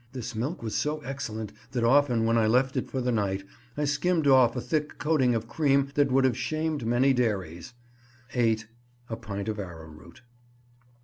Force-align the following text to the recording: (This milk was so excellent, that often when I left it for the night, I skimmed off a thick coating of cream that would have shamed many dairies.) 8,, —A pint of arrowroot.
(This 0.13 0.33
milk 0.33 0.63
was 0.63 0.73
so 0.75 0.99
excellent, 1.01 1.53
that 1.73 1.83
often 1.83 2.25
when 2.25 2.35
I 2.35 2.47
left 2.47 2.75
it 2.75 2.89
for 2.89 3.01
the 3.01 3.11
night, 3.11 3.43
I 3.77 3.85
skimmed 3.85 4.25
off 4.25 4.55
a 4.55 4.59
thick 4.59 4.97
coating 4.97 5.35
of 5.35 5.47
cream 5.47 5.91
that 5.93 6.11
would 6.11 6.25
have 6.25 6.35
shamed 6.35 6.87
many 6.87 7.13
dairies.) 7.13 7.75
8,, 8.33 8.65
—A 9.11 9.15
pint 9.15 9.47
of 9.47 9.59
arrowroot. 9.59 10.23